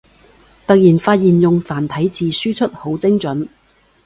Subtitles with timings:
[0.65, 3.47] 突然發現用繁體字輸出好精准